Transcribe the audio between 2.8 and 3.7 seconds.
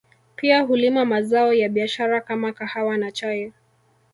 na chai